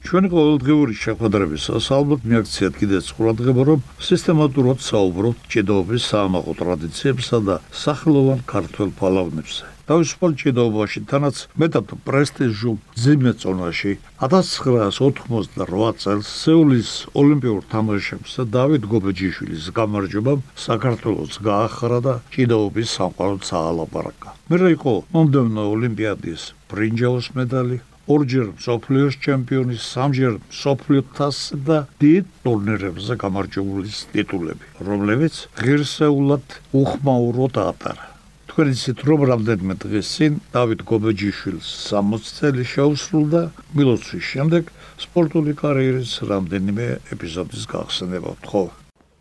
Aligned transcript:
ჩვენი 0.00 0.28
ყოველდღიური 0.32 0.94
შეხვედრებისას 0.96 1.86
ალბათ 1.92 2.24
მიაქციეთ 2.30 2.74
კიდეც 2.80 3.06
ყურადღება, 3.16 3.62
რომ 3.70 3.80
სისტემატურად 4.00 4.78
საუბრობთ 4.80 5.40
ჭედაობის 5.52 6.02
საამაყო 6.12 6.52
ტრადიციებსა 6.62 7.38
და 7.48 7.56
სახლოვან 7.84 8.40
ქართველ 8.48 8.88
ფალავნებზე. 8.96 9.64
თავისუფალ 9.90 10.32
ჭედაობაში 10.40 11.00
თანაც 11.10 11.36
მეტად 11.60 11.86
პრესტიჟულ 12.06 12.76
ძიმეწონაში 13.02 13.92
1998 14.22 15.98
წელს 16.02 16.26
სეულის 16.44 16.90
ოლიმპიურ 17.20 17.60
თამაშებსა 17.74 18.42
დავით 18.56 18.86
გობეჯიშვილის 18.92 19.64
გამარჯვებამ 19.74 20.46
საქართველოს 20.66 21.34
გაახრა 21.50 21.98
და 22.06 22.14
ჭედაობის 22.30 22.88
სამყაროც 22.96 23.46
აალაპარაკა. 23.50 24.28
მერე 24.50 24.68
იყო 24.78 24.94
მომდევნო 25.10 25.62
ოლიმპიადის 25.74 26.42
ბრინჯაოს 26.70 27.26
მედალი, 27.34 27.76
ორჯერ 28.10 28.48
სოფლიოს 28.64 29.16
ჩემპიონის, 29.24 29.82
სამჯერ 29.94 30.34
სოფლიო 30.60 31.02
თასს 31.16 31.54
და 31.68 31.78
დიდ 32.02 32.24
ტურნირებზე 32.46 33.14
გამარჯვებულის 33.22 33.98
ტიტულები, 34.14 34.66
რომლებიც 34.88 35.34
ღირსეულად 35.60 36.46
უხმაუროდ 36.80 37.54
ატარა. 37.70 38.06
თქვენ 38.50 38.68
იცით 38.74 39.00
რომ 39.08 39.20
რამდენიმე 39.30 39.74
დღის 39.84 40.08
წინ 40.14 40.32
დავით 40.56 40.80
გობეჯიშვილს 40.90 41.68
60 41.86 42.32
წელი 42.38 42.64
შეუსრულდა. 42.72 43.42
მილოცვის 43.78 44.24
შემდეგ 44.32 44.62
სპორტული 45.06 45.52
კარიერის 45.62 46.12
რამდენიმე 46.32 46.86
ეპიზოდის 47.14 47.64
გახსნება 47.70 48.34
ხო? 48.50 48.64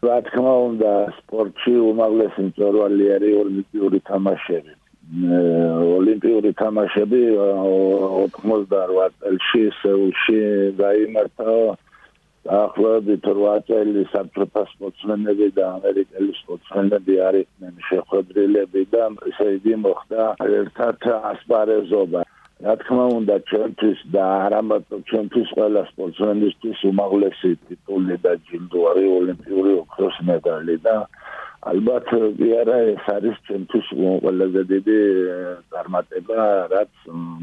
რა 0.07 0.17
თქმა 0.25 0.53
უნდა 0.69 0.91
სპორტში 1.19 1.73
უმაღლესი 1.91 2.41
მწვერვალი 2.49 3.05
არის 3.15 3.33
ოლიმპიური 3.43 3.99
თამაშები 4.09 4.78
ოლიმპიური 5.09 6.51
თამაშები 6.53 7.21
88 7.41 9.15
წელში 9.21 9.63
სეულში 9.81 10.41
გაიმართა 10.77 11.55
ახლობით 12.57 13.25
8 13.31 13.63
წელი 13.69 14.03
საბჭოთა 14.13 14.63
სპორტსმენები 14.73 15.47
და 15.57 15.65
ამერიკელი 15.79 16.33
სპორტსმენები 16.41 17.15
არიან 17.29 17.81
შეხვედრილები 17.89 18.85
და 18.93 19.09
ესე 19.31 19.47
იგი 19.57 19.75
მოხდა 19.85 20.29
ერთად 20.45 21.09
ასპარეზობა. 21.33 22.21
რა 22.59 22.73
თქმა 22.83 23.05
უნდა, 23.17 23.35
ჩვენთვის 23.49 23.99
და 24.13 24.23
არამარტო 24.45 24.97
ჩვენთვის 25.09 25.49
ყველა 25.57 25.81
სპორტსმენისთვის 25.89 26.79
უმაღლესი 26.91 27.51
ტიტული 27.65 28.15
და 28.23 28.31
ჯილდო 28.45 28.79
არის 28.91 29.09
ოლიმპიური 29.19 29.71
ოქროს 29.81 30.17
მედალი 30.29 30.75
და 30.85 30.95
ალბათ 31.67 32.07
ვიარა 32.39 32.77
ეს 32.95 33.05
არის 33.11 33.35
ჩემთვის 33.47 33.87
ყველაზე 34.23 34.61
დიდი 34.71 34.99
წარმატება 35.71 36.39
რაც 36.71 36.91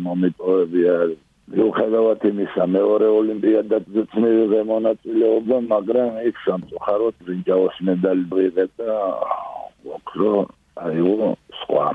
მომიტოვებია. 0.04 0.94
მიუხედავად 1.46 2.20
იმისა 2.30 2.64
მეორე 2.76 3.08
ოლიმპიადაზეც 3.20 4.14
მე 4.22 4.62
მონაწილეობა 4.72 5.56
მაგრამ 5.72 6.16
იქ 6.30 6.36
სამწუხაროდ 6.46 7.14
ბრინჯაოს 7.26 7.76
მედალი 7.88 8.24
ვიღებ 8.32 8.72
და 8.80 8.96
ოქრო 9.96 10.32
აიო 10.86 11.28
სხვა. 11.60 11.86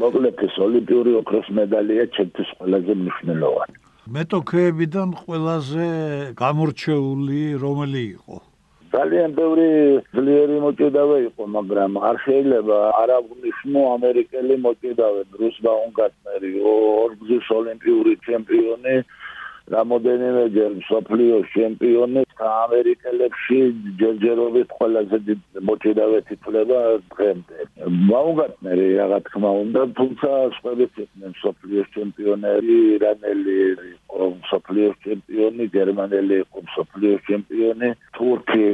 მოკლედ 0.00 0.36
ეს 0.46 0.54
ოლიმპიური 0.66 1.10
ოქროს 1.20 1.48
მედალია 1.58 2.04
ჩემთვის 2.16 2.48
ყველაზე 2.58 2.92
მნიშვნელოვანი. 3.02 3.76
მეტოქეებიდან 4.14 5.08
ყველაზე 5.22 5.84
გამორჩეული 6.38 7.42
რომელი 7.64 8.02
იყო? 8.16 8.36
ძალიან 8.92 9.30
ბევრი 9.36 9.68
ძლიერი 10.12 10.56
მოჭიდავე 10.64 11.16
იყო, 11.26 11.44
მაგრამ 11.56 11.92
არ 12.08 12.16
შეიძლება 12.24 12.78
არ 13.00 13.10
აღნიშნო 13.18 13.80
ამერიკელი 13.96 14.56
მოჭიდავე, 14.66 15.22
ბრუს 15.32 15.56
ბაუნგარტნერი, 15.66 16.52
ორგზის 16.72 17.46
ოლიმპიური 17.58 18.14
ჩემპიონი, 18.26 18.94
რამოდენიმე 19.70 20.44
ჯერ 20.56 20.72
სოფლიოს 20.90 21.46
ჩემპიონი 21.54 22.22
ამერიკელებში 22.42 23.58
ჯერჯერობით 24.00 24.68
ყველაზე 24.78 25.18
მოჭიდავე 25.68 26.18
თითლება 26.28 26.80
დღემდე. 27.14 27.58
მაუგატნერი 28.10 28.88
რა 28.98 29.18
თქმა 29.26 29.50
უნდა, 29.62 29.80
თუმცა 29.98 30.30
სხვაებიც 30.58 30.92
იყვნენ 31.04 31.32
სოფლიოს 31.42 31.88
ჩემპიონები, 31.96 32.76
ირანელი 32.94 33.56
იყო 33.94 34.22
სოფლიოს 34.50 34.96
ჩემპიონი, 35.06 35.64
გერმანელი 35.78 36.34
იყო 36.44 36.58
სოფლიოს 36.76 37.22
ჩემპიონი, 37.30 37.88
თურქი 38.18 38.66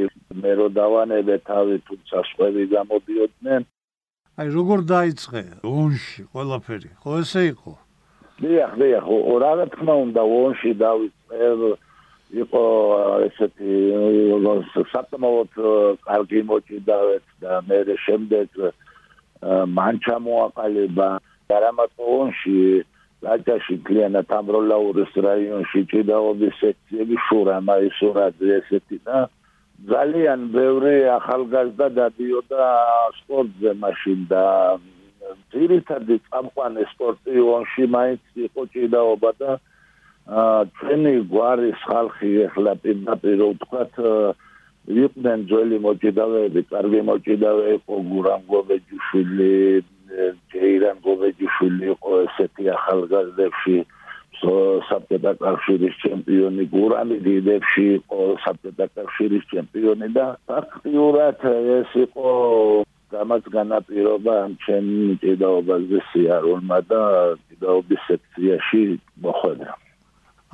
მერო 0.43 0.67
დავანებე 0.81 1.37
თავი 1.51 1.77
თუმცა 1.89 2.17
სხვაები 2.33 2.65
გამოდიოდნენ. 2.77 3.61
აი 4.39 4.49
როგორ 4.55 4.79
დაიწყე 4.95 5.43
ონში 5.67 6.23
ყველაფერი? 6.33 6.91
ხო 7.03 7.13
ესე 7.21 7.43
იყო? 7.53 7.73
დიახ, 8.39 8.73
დიახ, 8.81 9.07
რა 9.43 9.67
თქმა 9.75 9.95
უნდა, 10.05 10.23
ონში 10.23 10.73
დავიწყე 10.83 11.47
იყო 12.29 12.65
ესეთი 13.25 13.73
საკმაოდ 14.93 15.53
კარგი 16.05 16.41
მოჭიდავეთ 16.49 17.25
და 17.41 17.53
მე 17.69 17.79
შემდეგ 18.05 18.49
მან 19.73 20.01
ჩამოაყალიბა 20.05 21.09
გარამატონში 21.49 22.85
ლაჭაში 23.25 23.77
კლიანად 23.89 24.29
ამროლაურის 24.29 25.13
რაიონში 25.25 25.81
ჭიდაობის 25.91 26.61
სექციები 26.61 27.17
შურა 27.29 27.57
მაისურაძე 27.65 28.53
ესეთი 28.61 28.99
და 29.09 29.25
ძალიან 29.89 30.41
ბევრი 30.53 30.95
ახალგაზრდა 31.17 31.89
დადიოდა 31.97 32.69
სპორტზე 33.23 33.73
მაშინ 33.83 34.21
და 34.29 34.45
ძირითადი 35.53 36.17
წამყვანი 36.29 36.85
სპორტი 36.93 37.43
ონში 37.57 37.85
მაინც 37.95 38.23
იყო 38.49 38.63
ჭიდაობა 38.75 39.31
და 39.43 39.51
ჩვენი 40.79 41.15
გვარის 41.33 41.81
ხალხი 41.89 42.31
ახლა 42.49 42.73
პირდაპირ 42.85 43.41
ვთქვათ 43.49 43.95
იყვნენ 44.89 45.45
ძველი 45.49 45.79
მოჭიდავეები, 45.85 46.61
კარგი 46.73 47.01
მოჭიდავე 47.09 47.65
იყო 47.77 47.95
გურამ 48.09 48.43
გობეჯიშვილი, 48.49 49.53
ჯეირან 50.53 50.97
გობეჯიშვილი 51.05 51.85
იყო 51.93 52.13
ესეთი 52.25 52.65
ახალგაზრდებში 52.77 53.77
საბჭოთა 54.89 55.33
კავშირის 55.43 55.95
ჩემპიონი 56.05 56.65
გურამი 56.73 57.17
დიდებში 57.27 57.85
იყო 57.99 58.21
საბჭოთა 58.45 58.87
კავშირის 58.97 59.45
ჩემპიონი 59.53 60.09
და 60.15 60.27
ფაქტიურად 60.47 61.43
ეს 61.79 61.97
იყო 62.05 62.29
გამაც 63.13 63.45
განაპირობა 63.53 64.33
ამ 64.45 64.53
ჩემ 64.65 64.89
ჭიდაობაზე 65.23 65.99
სიარულმა 66.13 66.79
და 66.91 67.03
ჭიდაობის 67.49 68.01
სექციაში 68.09 68.83
მოხვედრა. 69.25 69.73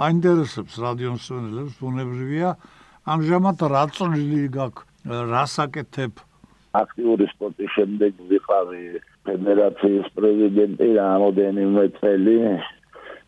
აინტერესებს 0.07 0.75
რადიოსმენელებს 0.87 1.75
ბუნებრივია. 1.81 2.51
ამჟამად 3.05 3.59
რა 3.75 3.85
წვლილი 3.95 4.43
გაქვს 4.59 4.87
რასაკეთებ 5.35 6.15
აქტიური 6.75 7.27
სპორტის 7.31 7.71
შემდეგ 7.75 8.23
ვიყავი 8.31 8.83
ფედერაციის 9.27 10.07
პრეზიდენტი 10.19 10.89
რამოდენიმე 10.99 11.85
წელი. 11.99 12.39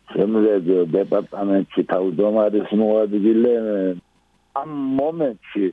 შემდეგ 0.07 0.61
დეპარტამენტში 0.95 1.81
თავმჯდომარის 1.91 2.69
მოადგილე. 2.81 3.53
ამ 4.61 4.69
მომენტში 4.99 5.65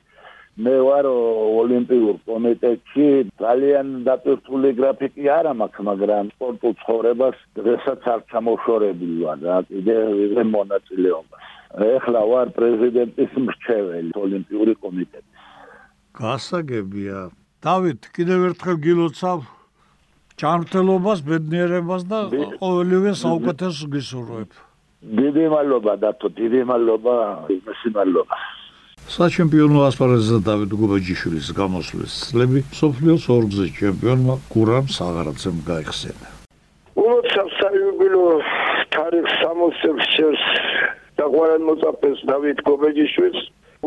მე 0.54 0.75
ვარ 0.87 1.06
ოლიმპიურ 1.10 2.19
კომიტეტში. 2.31 3.06
ძალიან 3.42 3.88
დაწესებული 4.06 4.69
გრაფიკი 4.78 5.25
არ 5.37 5.47
მაქვს 5.60 5.87
მაგრამ 5.88 6.31
სპორტულ 6.34 6.75
ცხოვრებას 6.82 7.37
დღესაც 7.59 8.06
არ 8.15 8.20
ჩამოშორებული 8.31 9.16
ვარ 9.26 9.38
რა 9.43 9.56
კიდე 9.66 9.97
ვიღე 10.19 10.44
მონაწილეობას. 10.54 11.43
ეხლა 11.75 12.20
ვარ 12.31 12.47
პრეზიდენტის 12.59 13.32
მრჩეველი 13.47 14.10
ოლიმპიური 14.14 14.75
კომიტეტის. 14.84 15.34
გასაგებია. 16.22 17.19
დავით 17.66 18.03
კიდევ 18.14 18.41
ერთხელ 18.48 18.76
გილოცავ 18.87 19.38
ჯანმრთელობას 20.38 21.19
ბედნიერებას 21.26 22.03
და 22.06 22.19
ყოველივე 22.62 23.10
საუკეთესო 23.25 23.84
გისურვებ. 23.94 24.50
დიდი 25.19 25.44
მადლობა 25.54 25.93
დათო 26.04 26.28
დიდი 26.38 26.60
მადლობა 26.70 27.14
იმისი 27.59 27.88
მადლობა 27.97 28.37
საჩემპიონო 29.12 29.82
ასპარეზზე 29.84 30.38
დავით 30.46 30.70
გუბაჯიშვილის 30.80 31.48
გამოსვლის 31.58 32.12
წლები 32.28 32.60
სოფლიოს 32.78 33.24
ორგზის 33.34 33.72
ჩემპიონმა 33.78 34.36
გურამ 34.54 34.86
საღარაძემ 34.96 35.58
გაიხსენა. 35.68 36.28
უმოწევ 37.04 37.48
საიუბილო 37.60 38.24
თარიღ 38.96 39.26
60 39.42 40.08
წელს 40.14 40.44
დაგვარან 41.20 41.62
მოწაფეს 41.68 42.18
დავით 42.32 42.58
გუბაჯიშვილს 42.68 43.40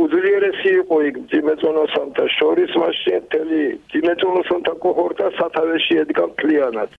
უძლიერესი 0.03 0.71
იყო 0.81 0.97
იქ 1.09 1.15
ძიმეწონოსანთა 1.33 2.25
შორის 2.37 2.71
მაშინ 2.83 3.21
თელი 3.33 3.63
ძიმეწონოსანთა 3.93 4.73
კოჰორტა 4.85 5.27
სათავეში 5.39 5.93
ედგა 6.03 6.25
მთლიანად 6.31 6.89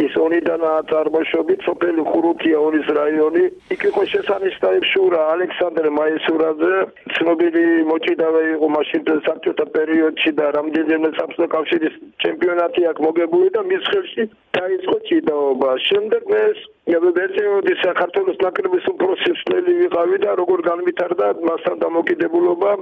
ის 0.00 0.14
უნიდან 0.16 0.62
წარმოშობით 0.90 1.60
სოფელი 1.68 2.02
ხურუთია 2.10 2.58
ონის 2.66 2.86
რაიონი. 2.98 3.44
იქ 3.74 3.82
იყო 3.90 4.02
შესანიშნავი 4.12 4.80
შურა 4.92 5.20
ალექსანდრე 5.34 5.90
მაისურაძე. 5.98 6.74
ცნობილი 7.14 7.64
მოჭიდავე 7.90 8.42
იყო 8.56 8.66
მაშინ 8.76 9.02
საბჭოთა 9.26 9.66
პერიოდში 9.76 10.30
და 10.38 10.46
რამდენიმე 10.58 11.08
საბჭოთა 11.18 11.48
კავშირის 11.56 11.94
ჩემპიონატი 12.24 12.82
აქ 12.92 12.96
მოგებული 13.06 13.48
და 13.56 13.60
მის 13.68 13.82
ხელში 13.92 14.24
დაიწყო 14.58 14.96
ჭიდაობა. 15.08 15.70
შემდეგ 15.88 16.22
ეს 16.46 16.58
ევერტეოდი 16.90 17.74
საქართველოს 17.78 18.38
ნაკრების 18.42 18.86
უპროფესიონალი 18.90 19.74
ვიყავი 19.82 20.16
და 20.24 20.30
როგორ 20.40 20.62
განვითარდა 20.66 21.26
მასთან 21.46 21.76
დამოკიდებულობა 21.82 22.72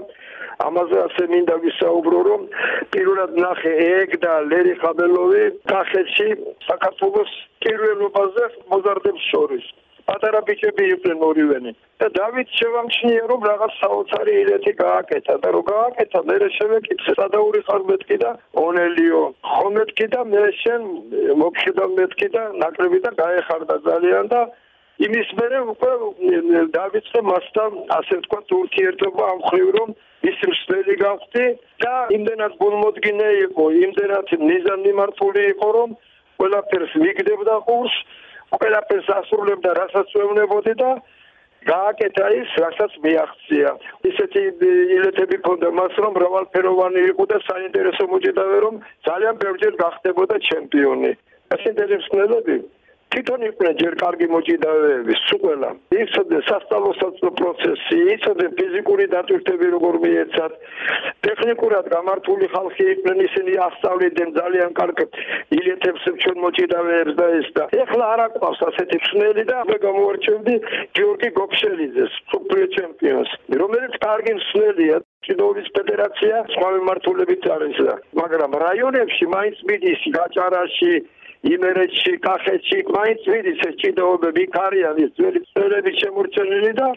ამაზე 0.65 0.97
ასე 1.05 1.27
მინდა 1.33 1.57
ვისაუბრო 1.65 2.21
რომ 2.29 2.47
პირველად 2.97 3.37
ნახე 3.45 3.73
ეგ 4.01 4.17
და 4.25 4.33
ლერი 4.49 4.75
ხაბელოვი 4.81 5.45
კახეთში 5.69 6.29
საქართველოს 6.71 7.31
პირველობაზე 7.61 8.45
მოზარდებს 8.73 9.29
შორის 9.35 9.69
პატარა 10.11 10.41
ბიჭები 10.51 10.85
იყვნენ 10.95 11.21
ორივენი 11.31 11.73
და 12.03 12.07
დავით 12.19 12.49
შევამჩნია 12.59 13.25
რომ 13.31 13.45
რაღაც 13.51 13.75
საოცარი 13.81 14.33
ილეთი 14.43 14.73
გააკეთა 14.85 15.35
და 15.43 15.49
რომ 15.57 15.65
გააკეთა 15.71 16.21
მე 16.31 16.37
შევეკითხე. 16.57 17.13
სადაური 17.21 17.61
ხარ 17.67 17.83
მეთქი 17.91 18.17
და 18.25 18.31
ონელიო. 18.65 19.23
ხომ 19.51 19.71
მეთქი 19.79 20.07
და 20.15 20.21
მე 20.33 20.43
შენ 20.63 20.83
მოგხედავ 21.43 21.91
მეთქი 22.01 22.29
და 22.37 22.43
ნაკრები 22.63 22.99
და 23.07 23.11
გაეხარდა 23.23 23.77
ძალიან 23.89 24.27
და 24.35 24.41
იმის 25.07 25.29
მერე 25.41 25.59
უკვე 25.73 25.91
დავიწყე 26.77 27.21
მასთან 27.31 27.77
ასე 27.99 28.17
თქვა 28.25 28.41
ურთიერთობა 28.61 29.29
ამ 29.33 29.39
ხრივ 29.49 29.69
რომ 29.77 29.91
ის 30.31 30.41
მსვლელი 30.53 30.95
გავხდი 31.03 31.45
და 31.85 31.93
იმდენად 32.17 32.57
გულმოდგინე 32.63 33.29
იყო 33.45 33.65
იმდენად 33.85 34.35
ნიზამიმართული 34.51 35.45
იყო 35.53 35.69
რომ 35.77 35.95
ყველაფერს 36.41 36.93
მიგდებდა 37.05 37.55
ყურს 37.69 37.97
ყველაფერს 38.59 39.09
ასრულებდა 39.21 39.71
რასაც 39.81 40.09
ეუბნებოდი 40.23 40.75
და 40.83 40.91
გააკეთა 41.71 42.27
ის 42.41 42.51
რასაც 42.65 42.93
მიაღწია. 43.05 43.71
ისეთი 44.11 44.43
ილეთები 44.97 45.37
ქონდა 45.45 45.69
მას 45.79 45.95
რომ 46.03 46.13
მრავალფეროვანი 46.17 47.01
იყო 47.13 47.25
და 47.33 47.39
საინტერესო 47.51 48.05
მოჭიდავე 48.13 48.57
რომ 48.65 48.75
ძალიან 49.09 49.35
ბევრჯერ 49.45 49.75
გახდებოდა 49.85 50.37
ჩემპიონი. 50.49 51.13
ეს 51.55 51.63
ინტერესნელები 51.71 52.57
თვითონ 53.11 53.41
იყვნენ 53.51 53.75
ჯერ 53.81 53.95
კარგი 54.01 54.27
მოჭიდავეები, 54.31 55.15
სულ 55.27 55.65
იცოდე 56.01 56.39
სასწავლო 56.49 56.91
პროცესი, 57.39 57.97
იცოდე 58.15 58.47
ფიზიკური 58.59 59.07
დატვირთვები 59.15 59.67
როგორ 59.75 59.95
მიეცათ. 60.05 60.53
ტექნიკურად 61.27 61.91
გამართული 61.95 62.47
ხალხი 62.55 62.85
იყვნენ, 62.95 63.19
ისინი 63.27 63.53
ასწავლიდნენ 63.67 64.31
ძალიან 64.39 64.71
კარგ 64.79 64.99
ილეთებს 65.59 66.03
ჩვენ 66.23 66.37
მოჭიდავეებს 66.45 67.15
და 67.21 67.27
ეს 67.41 67.49
და 67.59 67.65
ეხლა 67.83 68.05
არ 68.15 68.21
აკვავს 68.27 68.61
ასეთი 68.71 68.97
ფსნელი 69.05 69.45
და 69.51 69.57
მე 69.71 69.77
გამოვარჩევდი 69.87 70.55
გიორგი 70.95 71.31
გოფშელიძეს, 71.41 72.13
სუპერ 72.31 72.67
ჩემპიონს, 72.79 73.31
რომელიც 73.63 73.95
კარგი 74.07 74.35
ფსნელია. 74.41 74.99
ჩინოვის 75.21 75.67
ფედერაცია 75.77 76.37
სხვა 76.53 76.69
მმართველებით 76.81 77.45
არის 77.55 77.79
და 77.87 77.95
მაგრამ 78.21 78.53
რაიონებში 78.65 79.27
მაინც 79.37 79.59
მიდის 79.69 80.03
გაჭარაში 80.17 80.93
იმერეთში, 81.49 82.13
კახეთში, 82.25 82.79
მაინც 82.97 83.23
ვიდის 83.33 83.61
ეს 83.69 83.77
ჭიდაობები 83.81 84.43
კარიან 84.57 84.99
ის 85.05 85.15
ძველი 85.17 85.41
წელები 85.57 85.93
შემორჩენილი 86.01 86.73
და 86.81 86.89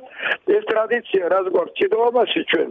ეს 0.58 0.68
ტრადიცია 0.72 1.30
რაც 1.34 1.48
გვაქვს 1.54 1.78
ჭიდაობაში 1.80 2.42
ჩვენ, 2.52 2.70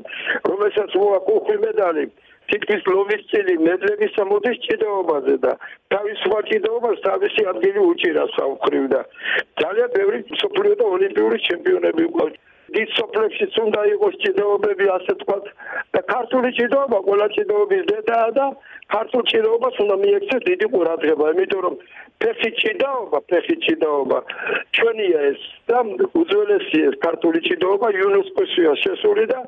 რომელსაც 0.52 0.90
მოაყუხი 1.00 1.56
მედალი 1.64 2.04
თითქმის 2.52 2.82
ლომის 2.92 3.22
წილი 3.32 3.54
მედლების 3.64 4.16
მოდის 4.28 4.58
ჭიდაობაზე 4.66 5.34
და 5.44 5.52
თავისუფალ 5.94 6.42
ჭიდაობას 6.52 7.02
თავისი 7.08 7.42
ადგილი 7.52 7.80
უჭირავს 7.88 8.34
საუქრივ 8.36 8.84
და 8.92 9.00
ძალიან 9.62 9.88
ბევრი 9.96 10.18
სოფლიო 10.42 10.74
და 10.80 10.88
ოლიმპიური 10.96 11.38
ჩემპიონები 11.48 12.08
ყავს 12.18 12.40
დიდ 12.74 12.88
სოფლებში 12.98 13.46
უნდა 13.62 13.80
იყოს 13.94 14.14
ჭიდაობები 14.22 14.86
ასე 14.96 15.12
თქვა 15.22 15.36
და 15.96 16.00
ქართული 16.12 16.48
ჭიდაობა 16.58 16.98
ყველა 17.08 17.26
ჭიდაობის 17.36 17.82
დედაა 17.90 18.28
და 18.38 18.46
ქართულ 18.94 19.22
ჭიდაობას 19.32 19.74
უნდა 19.84 19.96
მიექცეს 20.04 20.42
დიდი 20.50 20.66
ყურადღება. 20.72 21.24
იმიტომ 21.32 21.60
რომ 21.66 21.74
ფეხი 22.22 22.50
ჭიდაობა 22.62 23.18
ფეხი 23.30 23.56
ჭიდაობა 23.66 24.18
ჩვენია 24.76 25.20
ეს 25.32 25.40
და 25.68 25.78
უძველესი 26.22 26.80
ეს 26.88 26.94
ქართული 27.06 27.38
ჭიდაობა 27.48 27.88
იუნესკოშია 27.98 28.72
შესული 28.84 29.24
და 29.32 29.38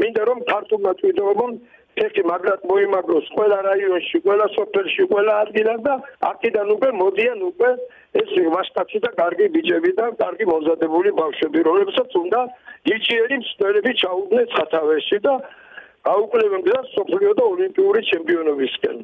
მინდა 0.00 0.22
რომ 0.28 0.38
ქართულმა 0.52 0.92
ჭიდაობამ 1.00 1.52
ფეხი 1.98 2.22
მაგრად 2.28 2.62
მოიმაგროს 2.68 3.26
ყველა 3.36 3.58
რაიონში 3.68 4.18
ყველა 4.26 4.46
სოფელში 4.56 5.04
ყველა 5.12 5.32
ადგილას 5.44 5.80
და 5.86 5.94
აქედან 6.28 6.68
უკვე 6.76 6.90
მოდიან 7.00 7.42
უკვე 7.48 7.70
ეს 8.22 8.30
მასტაცი 8.54 8.98
და 9.04 9.10
კარგი 9.20 9.46
ბიჭები 9.56 9.92
და 9.98 10.06
კარგი 10.22 10.44
მომზადებული 10.52 11.10
ბავშვები 11.20 11.64
რომლებსაც 11.68 12.16
უნდა 12.22 12.40
იჩიერი 12.96 13.36
მსვლელები 13.42 13.92
ჩაუდგნენ 14.02 14.46
სათავეში 14.56 15.18
და 15.26 15.34
აუკლებენ 16.12 16.64
გზას 16.66 16.88
სოფლიო 16.96 17.32
და 17.38 17.44
ოლიმპიური 17.54 18.00
ჩემპიონობისკენ. 18.12 18.96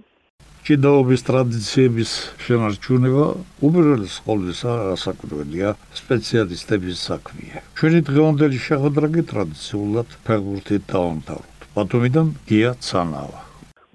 ჭიდაობის 0.68 1.22
ტრადიციების 1.24 2.10
შენარჩუნება 2.44 3.22
უბრალოდ 3.64 4.02
სკოლის 4.14 4.58
ასაკურველია 4.68 5.70
სპეციალისტების 6.00 7.04
საქმეა. 7.08 7.62
ჩვენი 7.78 8.00
დღევანდელი 8.08 8.58
შეხვედრა 8.66 9.08
კი 9.14 9.22
ტრადიციულად 9.32 10.08
ფეხბურთით 10.28 10.84
დაამთავრეთ. 10.92 11.64
ბათუმიდან 11.78 12.26
გია 12.52 12.74
ცანავა. 12.84 13.40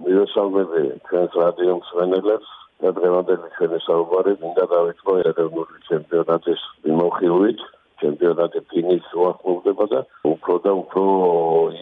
მივესალმები 0.01 0.81
ჩვენს 1.13 1.33
რადიო 1.43 1.73
მსმენელებს 1.77 2.49
და 2.81 2.89
დღევანდელი 2.97 3.47
ჩვენი 3.55 3.79
საუბარი 3.85 4.33
მინდა 4.41 4.65
დავიწყო 4.73 5.13
ეროვნული 5.29 5.77
ჩემპიონატის 5.93 6.61
მიმოხილვით. 6.89 7.59
ჩემპიონატი 8.01 8.59
ფინის 8.73 9.05
უახლოვდება 9.13 9.85
და 9.93 9.99
უფრო 10.25 10.53
და 10.65 10.71
უფრო 10.81 11.03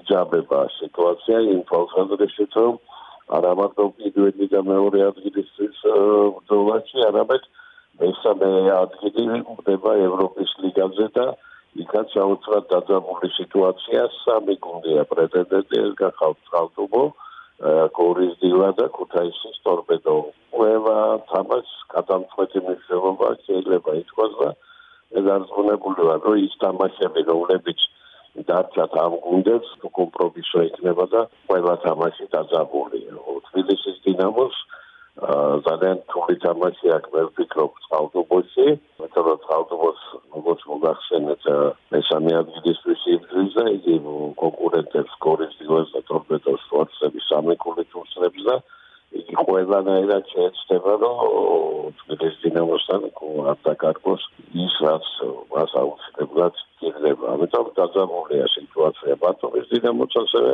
იძაბება 0.04 0.60
სიტუაცია 0.84 1.38
იმ 1.56 1.62
თვალსაზრისით 1.72 2.52
რომ 2.60 2.76
არა 3.38 3.52
მარტო 3.60 3.86
პირველი 3.98 4.46
და 4.54 4.62
მეორე 4.72 5.00
ადგილისთვის 5.12 5.80
ბრძოლაში 6.38 7.06
არამედ 7.10 7.44
მესამე 8.02 8.52
ადგილი 8.76 9.42
ხდება 9.48 9.92
ევროპის 10.08 10.52
ლიგაზე 10.66 11.08
და 11.18 11.26
იქაც 11.84 12.16
საოცრად 12.18 12.66
დაძაბული 12.72 13.30
სიტუაცია 13.40 14.02
სამი 14.22 14.56
გუნდია 14.66 15.04
პრეტენდენტი 15.12 15.78
ეს 15.86 15.94
გახავთ 16.02 16.42
ხალხობო 16.56 17.04
კორის 17.96 18.34
დილა 18.42 18.72
და 18.78 18.88
ქუთაისის 18.98 19.58
ტორპედო. 19.66 20.16
ყველა 20.52 20.98
თამაშს 21.32 21.74
გადამწყვეტი 21.94 22.60
მნიშვნელობა 22.66 23.28
შეიძლება 23.46 23.92
ითქვას 24.02 24.34
და 24.42 24.50
დაზღუნებული 25.28 26.02
ვარ, 26.08 26.20
რომ 26.26 26.38
ის 26.48 26.54
თამაშები, 26.64 27.22
რომლებიც 27.32 27.80
დარჩათ 28.36 28.94
ამ 29.06 29.14
გუნდებს, 29.26 29.70
კომპრომისო 29.98 30.60
იქნება 30.70 31.06
და 31.14 31.22
ყველა 31.48 31.76
თამაში 31.86 32.26
დაძაბული. 32.32 33.02
თბილისის 33.52 33.98
დინამოს 34.08 34.56
ძალიან 35.68 35.98
თული 36.08 36.36
თამაში 36.40 36.88
აქვს, 36.96 37.12
მე 37.14 37.22
ვფიქრობ, 37.28 37.72
წყალტუბოში, 37.86 38.68
მეტად 39.02 39.28
წყალტუბოს 39.44 40.02
როგორც 40.36 40.62
მოგახსენეთ, 40.72 41.44
მესამე 41.92 42.32
ადგილისთვის 42.42 43.02
იბრძვის 43.16 43.52
და 43.60 43.66
იგი 43.76 43.96
კონკურენტებს 44.42 45.14
გორის 45.26 45.54
დილას 45.60 45.90
და 45.96 46.02
ტორპედოს 46.08 46.64
სპორტსების 46.68 47.28
სამი 47.28 47.56
კლუბით 47.60 47.92
უსწრებს 48.02 48.42
და 48.48 48.56
იგი 49.20 49.36
ყველანაირად 49.44 50.24
შეეცდება, 50.32 50.94
რომ 51.04 51.92
თბილისის 52.00 52.42
დინამოსთან 52.48 53.02
არ 53.52 53.58
დაკარგოს 53.68 54.24
ის, 54.52 54.74
რაც 54.84 55.06
მას 55.52 55.72
აუცილებლად 55.82 56.56
შეიძლება. 56.80 57.26
ამიტომ 57.36 57.68
დაძაბულია 57.78 58.46
სიტუაცია 58.56 59.14
ბათუმის 59.24 59.68
დინამოს 59.72 60.14
ასევე 60.24 60.52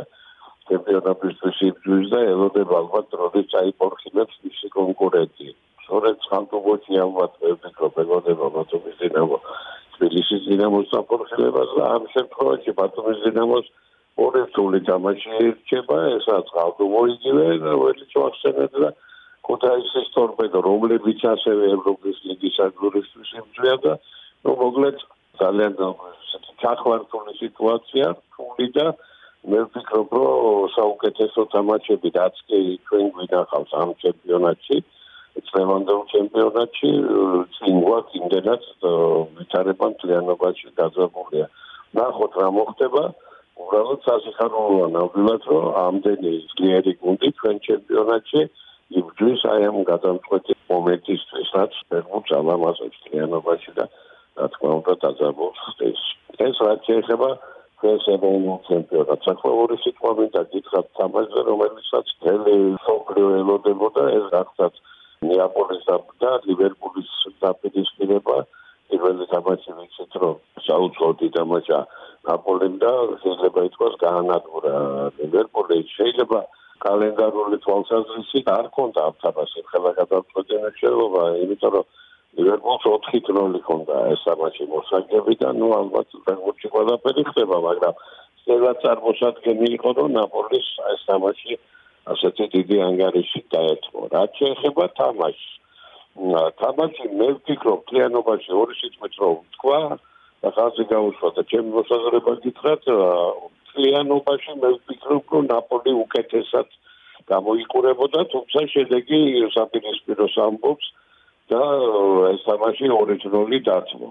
ჩემპიონატისთვის 0.68 1.58
იბრძვის 1.68 2.06
და 2.12 2.20
ელოდება 2.34 2.74
ალბათ 2.82 3.08
როდის 3.20 3.50
წაიპორხილებს 3.54 4.34
მისი 4.44 4.68
კონკურენტი. 4.76 5.48
სწორედ 5.82 6.16
ხანტუბოში 6.28 6.94
ალბათ 7.04 7.32
მე 7.42 7.50
ვფიქრობ 7.56 7.94
ელოდება 8.04 8.46
ბათუმის 8.56 8.96
დინამო 9.02 9.38
თბილისის 9.96 10.42
დინამოს 10.50 10.90
საპორხილებას 10.92 11.70
და 11.78 11.84
ამ 11.96 12.04
შემთხვევაში 12.14 12.70
ბათუმის 12.80 13.18
დინამოს 13.26 13.66
ორი 14.18 14.42
სული 14.54 14.80
თამაში 14.86 15.30
რჩება, 15.48 15.98
ესაც 16.18 16.46
გავდუმოიგივე 16.58 17.46
და 17.64 17.72
ველი 17.82 18.04
ჩახსენეთ 18.12 18.72
და 18.82 18.88
ქუთაისის 19.48 20.08
ტორპედო, 20.14 20.60
რომლებიც 20.68 21.24
ასევე 21.34 21.70
ევროპის 21.76 22.16
ლიგის 22.28 22.56
აგრორისტის 22.68 23.30
იმძლია 23.40 23.76
და 23.84 23.92
ნუ 24.44 24.52
მოკლედ 24.62 24.98
ძალიან 25.40 25.72
ჩახვართული 26.62 27.32
სიტუაცია, 27.40 28.06
თული 28.36 28.66
და 28.76 28.86
მე 29.48 29.60
ვფიქრობ, 29.64 30.08
რომ 30.18 30.68
საუკეთესო 30.76 31.42
თამაშები 31.54 32.08
რაც 32.18 32.36
კი 32.50 32.58
ჩვენ 32.88 33.04
გვინახავს 33.16 33.72
ამ 33.80 33.90
ჩემპიონატში, 34.02 34.78
წლევანდელ 35.48 36.00
ჩემპიონატში, 36.12 36.90
წინ 37.56 37.76
გვაქვს 37.86 38.16
იმდენად 38.20 38.62
ვითარება 39.38 39.86
მთლიანობაში 39.94 40.68
დაძაბულია. 40.78 41.46
ნახოთ 41.96 42.32
რა 42.42 42.48
მოხდება. 42.58 43.04
უბრალოდ 43.58 44.00
სასიხარულოა 44.06 44.86
ნამდვილად 44.96 45.42
რომ 45.50 45.64
ამდენი 45.86 46.32
ძლიერი 46.58 46.92
გუნდი 47.02 47.28
ჩვენ 47.38 47.56
ჩემპიონატში 47.68 48.42
იბრძვის 48.96 49.42
აი 49.52 49.64
ამ 49.68 49.78
გადამწყვეტი 49.92 50.54
მომენტისთვის 50.72 51.48
რაც 51.58 51.72
ფეხბურთს 51.92 52.32
ალამაზებს 52.40 52.98
კლიანობაში 53.04 53.72
და 53.78 53.84
რა 54.38 54.46
თქმა 54.54 54.70
უნდა 54.80 54.94
დაძაბულს 55.02 55.60
ხდის. 55.68 56.00
ეს 56.48 56.56
რაც 56.66 56.80
შეეხება 56.88 57.30
ეს 57.92 58.04
ევროპულ 58.14 58.58
ჩემპიონატს. 58.68 59.26
ახლა 59.32 59.76
სიტყვა 59.84 60.10
მინდა 60.18 60.42
გითხრათ 60.52 60.86
თამაშზე 60.98 61.40
რომელიცაც 61.50 62.06
თელი 62.22 62.56
სოფლიო 62.86 63.28
ელოდებოდა 63.42 64.02
ეს 64.18 64.24
რაღაცა 64.34 64.66
ნეაპოლის 65.28 65.82
და 66.22 66.30
ლივერპულის 66.48 67.10
დაპირისპირება 67.44 68.36
პირველი 68.88 69.24
თამაში 69.32 69.70
ვიცით 69.78 70.12
რომ 70.22 70.36
საუცხოთი 70.66 71.28
თამაშა 71.36 71.78
ნაპოლემ 72.28 72.74
და 72.82 72.92
შეიძლება 73.22 73.60
ითქვას 73.68 73.94
გაანადგურა 74.04 74.74
ლივერპული. 75.18 75.76
შეიძლება 75.96 76.40
კალენდარული 76.84 77.58
თვალსაზრისით 77.64 78.46
არ 78.58 78.66
ქონდა 78.76 79.00
ამ 79.08 79.16
თამაში 79.24 79.64
ხელა 79.70 79.92
გადაწყვეტილის 80.00 80.78
შეიძლება 80.82 81.22
იმიტომ 81.44 81.72
რომ 81.76 81.86
ლივერპულს 82.38 82.84
4 82.86 83.22
დროული 83.28 83.60
ქონდა 83.68 83.96
ეს 84.12 84.20
თამაში 84.28 84.64
მოსაგები 84.74 85.34
და 85.42 85.48
ნუ 85.60 85.68
ალბათ 85.80 86.08
ფეხბურთში 86.26 86.68
ყველაფერი 86.74 87.22
ხდება 87.30 87.56
მაგრამ 87.68 87.94
შეიძლება 88.42 88.72
წარმოსადგენი 88.84 89.66
იყო 89.76 89.90
რომ 89.98 90.08
ნაპოლის 90.18 90.68
ეს 90.92 91.02
თამაში 91.10 91.58
ასეთი 92.12 92.44
დიდი 92.54 92.76
ანგარიში 92.88 93.40
დაეთმო. 93.52 94.00
რაც 94.14 94.30
შეეხება 94.40 94.84
თამაშს. 94.98 95.48
თამაში 96.60 97.04
მე 97.18 97.28
ვფიქრობ 97.38 97.80
კლიანობაში 97.88 98.50
ორი 98.60 98.74
სიტყვით 98.80 99.14
რომ 99.22 99.36
თქვა 99.56 99.80
და 100.42 100.48
ხაზი 100.56 100.84
გაუშვა 100.92 101.28
და 101.36 101.42
ჩემი 101.50 101.70
მოსაზრება 101.76 102.32
გითხრათ 102.44 102.82
კლიანობაში 103.72 104.52
მე 104.62 104.70
ვფიქრობ 104.76 105.34
რომ 105.34 105.50
ნაპოლი 105.52 105.92
უკეთესად 106.04 106.68
გამოიყურებოდა 107.32 108.24
თუმცა 108.32 108.64
შედეგი 108.74 109.20
საპირისპიროს 109.56 110.34
ამბობს 110.46 110.86
და 111.52 111.62
ეს 112.32 112.40
თამაში 112.48 112.90
ორიგინალი 113.00 113.58
დათმო. 113.68 114.10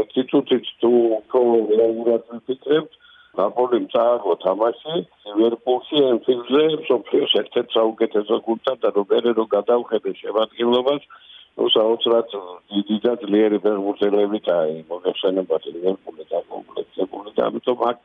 ერთი 0.00 0.22
თუთით 0.30 0.66
თუ 0.80 0.90
კონკრეტულად 1.32 2.22
ვფიქრებთ 2.36 2.92
ნაპოლიმ 3.38 3.86
წააგო 3.92 4.34
თამაში 4.44 4.94
ლივერპულში 5.38 5.98
ენფილდზე 6.10 6.62
სოფიოს 6.88 7.32
ერთ-ერთ 7.42 7.74
საუკეთესო 7.78 8.38
გუნდთან 8.46 8.78
და 8.84 8.88
რობერერო 8.98 9.44
გადავხედე 9.56 10.14
შემადგენლობას 10.22 11.02
ну 11.58 11.68
საოცრად 11.74 12.34
დიდი 12.72 12.96
და 13.04 13.12
ძლიერი 13.22 13.58
ფეხბურთელებით 13.66 14.48
აი 14.56 14.74
მოგეხსენებათ 14.90 15.68
ლივერპული 15.74 16.24
და 16.32 16.40
კომპლექსებული 16.54 17.30
და 17.36 17.42
ამიტომ 17.50 17.84
აქ 17.90 17.98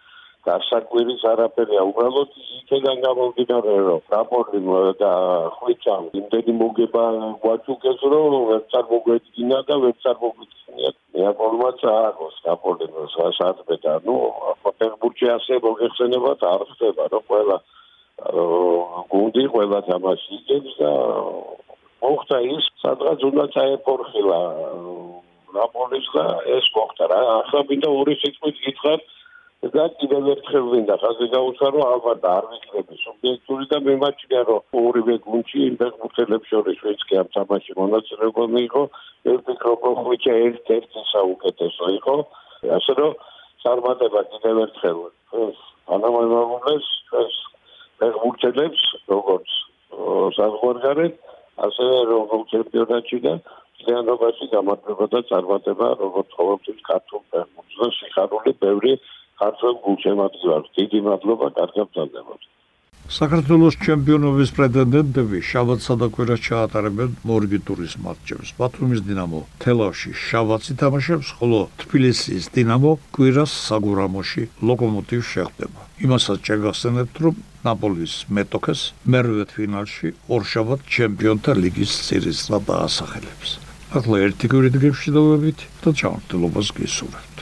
გასაკვირის 0.47 1.21
არაფერია. 1.31 1.81
უბრალოდ 1.89 2.31
იქიდან 2.59 2.97
გამომდინარე 3.05 3.75
რომ 3.87 4.01
რაპორტი 4.13 4.59
და 5.01 5.11
ხვიჩა 5.57 5.95
იმდენი 6.19 6.53
მოგება 6.61 7.03
გვაჩუკეს 7.43 7.99
რომ 8.13 8.35
ვერ 8.49 8.61
წარმოგვედგინა 8.73 9.59
და 9.69 9.75
ვერ 9.83 9.95
წარმოგვედგინა 10.03 10.91
მეაპოლმა 11.15 11.69
წააგოს 11.81 12.35
რაპორტი 12.47 12.87
საათბე 13.15 13.75
და 13.85 13.93
ნუ 14.07 14.15
პეტერბურგში 14.65 15.27
ასე 15.37 15.59
მოგეხსენებათ 15.67 16.45
არ 16.51 16.61
ხდება 16.73 17.03
რომ 17.13 17.23
ყველა 17.31 17.57
გუნდი 19.13 19.43
ყველა 19.55 19.79
თამაში 19.89 20.29
იგებს 20.39 20.73
და 20.81 20.91
მოხდა 22.03 22.37
ის 22.51 22.65
სადღაც 22.83 23.19
უნდა 23.31 23.45
წაეპორხილა 23.55 24.39
რაპორტის 25.55 26.07
და 26.15 26.25
ეს 26.57 26.65
მოხდა 26.75 27.05
რა. 27.11 27.19
ახლა 27.39 27.59
მინდა 27.69 27.89
ორი 27.99 28.15
სიტყვით 28.21 28.57
გითხრათ 28.65 29.01
და 29.71 29.83
კიდევ 29.95 30.25
ერთხელ 30.33 30.65
ვინდა 30.71 30.95
ხაზი 30.99 31.27
გაუსვა 31.31 31.67
რომ 31.71 31.83
ალბათ 31.87 32.25
არ 32.27 32.47
ვიქნები 32.51 32.95
სუბიექტური 32.99 33.65
და 33.71 33.77
მიმაჩნია 33.87 34.41
რომ 34.49 34.79
ორივე 34.79 35.15
გუნდში 35.23 35.59
იმ 35.67 35.75
ფეხბურთელებს 35.79 36.49
შორის 36.51 36.81
ვინც 36.83 37.05
კი 37.07 37.19
ამ 37.21 37.29
თამაში 37.35 37.75
მონაწილეობა 37.79 38.43
მიიღო 38.55 38.83
მე 39.23 39.35
ვფიქრობ 39.39 39.79
რომ 39.87 39.95
ხვიჩა 40.03 40.33
ერთ-ერთი 40.47 40.99
საუკეთესო 41.13 41.85
იყო. 41.99 42.15
ასე 42.75 42.93
რომ 42.99 43.11
წარმატება 43.63 44.21
კიდევ 44.33 44.55
ერთხელ. 44.65 44.99
ეს 45.43 45.57
ანამალმაღლეს 45.95 46.87
ეს 47.23 47.33
ფეხბურთელებს 48.03 48.83
როგორც 49.15 49.49
საზღვარგარეთ 50.37 51.15
ასევე 51.67 51.97
როგორც 52.11 52.45
ჩემპიონატში 52.51 53.17
და 53.25 53.33
ძალიანობაში 53.83 54.45
გამარჯვება 54.53 55.05
და 55.13 55.19
წარმატება 55.31 55.87
როგორც 56.03 56.29
ყოველთვის 56.39 56.79
ქართულ 56.91 57.21
ფეხბურთზე 57.31 57.87
სიხარული 57.99 58.51
ბევრი 58.63 58.93
ქართულ 59.43 59.77
გულშემატკივრად 59.85 60.73
დიდი 60.79 61.05
მადლობა 61.11 61.53
კარგად 61.59 61.87
გწადდებოდ 61.93 62.49
საქართველოს 63.13 63.75
ჩემპიონობის 63.83 64.51
პრეტენდენტები 64.57 65.39
შაბათსა 65.43 65.95
და 66.01 66.07
კვირას 66.15 66.43
ჩაატარებენ 66.45 67.09
მორგი 67.27 67.59
ტურის 67.67 67.95
მატჩებს. 67.99 68.53
ბათუმის 68.59 69.01
დინამო 69.03 69.41
თელავში 69.59 70.11
შაბათს 70.27 70.71
ითამაშებს, 70.73 71.27
ხოლო 71.39 71.59
თბილისის 71.83 72.47
დინამო 72.55 72.91
კვირას 73.11 73.51
საგურამოში 73.67 74.43
ლოკომოტივს 74.63 75.27
შეხვდება. 75.35 75.81
იმასაც 76.05 76.39
შეგახსენებთ, 76.47 77.15
რომ 77.23 77.35
ნაპოლის 77.67 78.13
მეტოქეს 78.35 78.81
მერვე 79.11 79.45
ფინალში 79.51 80.09
ორშაბათ 80.31 80.79
ჩემპიონთა 80.95 81.51
ლიგის 81.59 81.91
სერიისს 82.07 82.47
დაასახელებს. 82.55 83.49
ახლა 83.93 84.17
ერთი 84.25 84.45
კვირით 84.49 84.75
გეშიდოვებით 84.83 85.59
და 85.83 85.89
ჩამოთვლობას 85.99 86.67
გისურვებთ. 86.79 87.32